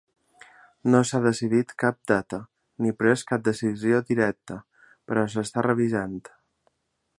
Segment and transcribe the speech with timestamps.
[0.93, 2.39] No s'ha decidit cap data
[2.85, 4.59] ni pres cap decisió directa,
[5.11, 6.21] però s'està revisant.